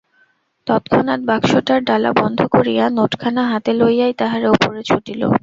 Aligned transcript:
তৎক্ষণাৎ 0.67 1.21
বাক্সটার 1.25 1.79
ডালা 1.83 2.11
বন্ধ 2.21 2.39
করিয়া, 2.51 2.83
নোটখানা 2.89 3.41
হাতে 3.51 3.71
লইয়াই 3.79 4.13
তাহারা 4.17 4.47
উপরে 4.49 4.79
ছুটিল। 4.83 5.21